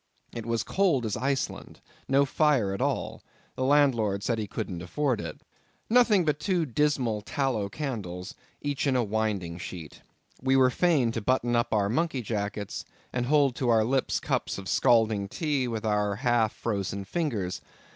It 0.33 0.47
was 0.47 0.63
cold 0.63 1.05
as 1.05 1.15
Iceland—no 1.15 2.25
fire 2.25 2.73
at 2.73 2.81
all—the 2.81 3.63
landlord 3.63 4.23
said 4.23 4.39
he 4.39 4.47
couldn't 4.47 4.81
afford 4.81 5.21
it. 5.21 5.41
Nothing 5.91 6.25
but 6.25 6.39
two 6.39 6.65
dismal 6.65 7.21
tallow 7.21 7.69
candles, 7.69 8.33
each 8.63 8.87
in 8.87 8.95
a 8.95 9.03
winding 9.03 9.59
sheet. 9.59 10.01
We 10.41 10.55
were 10.55 10.71
fain 10.71 11.11
to 11.11 11.21
button 11.21 11.55
up 11.55 11.71
our 11.71 11.87
monkey 11.87 12.23
jackets, 12.23 12.83
and 13.13 13.27
hold 13.27 13.55
to 13.57 13.69
our 13.69 13.83
lips 13.83 14.19
cups 14.19 14.57
of 14.57 14.67
scalding 14.67 15.27
tea 15.27 15.67
with 15.67 15.85
our 15.85 16.15
half 16.15 16.51
frozen 16.53 17.05
fingers. 17.05 17.61